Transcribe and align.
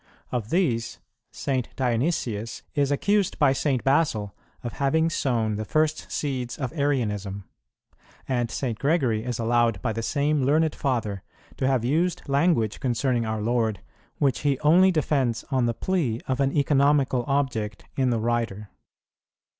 Of 0.31 0.49
these, 0.49 0.97
St. 1.31 1.69
Dionysius 1.75 2.63
is 2.73 2.91
accused 2.91 3.37
by 3.37 3.53
St. 3.53 3.83
Basil 3.83 4.35
of 4.63 4.73
having 4.73 5.11
sown 5.11 5.57
the 5.57 5.63
first 5.63 6.11
seeds 6.11 6.57
of 6.57 6.73
Arianism;[16:2] 6.73 7.99
and 8.27 8.49
St. 8.49 8.79
Gregory 8.79 9.23
is 9.23 9.37
allowed 9.37 9.79
by 9.83 9.93
the 9.93 10.01
same 10.01 10.41
learned 10.43 10.73
Father 10.73 11.21
to 11.57 11.67
have 11.67 11.85
used 11.85 12.23
language 12.27 12.79
concerning 12.79 13.27
our 13.27 13.43
Lord, 13.43 13.81
which 14.17 14.39
he 14.39 14.57
only 14.61 14.89
defends 14.91 15.45
on 15.51 15.67
the 15.67 15.75
plea 15.75 16.19
of 16.27 16.39
an 16.39 16.51
economical 16.57 17.23
object 17.27 17.85
in 17.95 18.09
the 18.09 18.17
writer. 18.19 18.71